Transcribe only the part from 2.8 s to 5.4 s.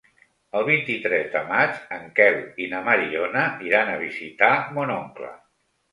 Mariona iran a visitar mon oncle.